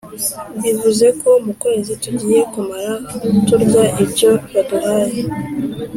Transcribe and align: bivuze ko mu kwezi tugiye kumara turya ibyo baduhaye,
bivuze 0.61 1.07
ko 1.21 1.29
mu 1.45 1.53
kwezi 1.61 1.91
tugiye 2.03 2.39
kumara 2.53 2.93
turya 3.47 3.83
ibyo 4.03 4.29
baduhaye, 4.51 5.21